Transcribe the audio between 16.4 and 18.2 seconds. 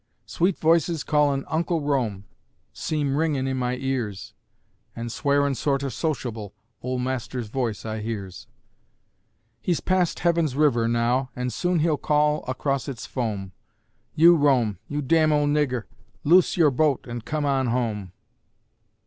your boat an' come on Home!"